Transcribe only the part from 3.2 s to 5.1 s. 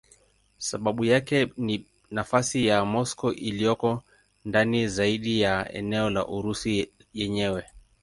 iliyoko ndani